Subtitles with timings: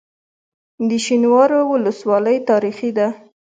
[0.89, 3.07] د شینوارو ولسوالۍ تاریخي ده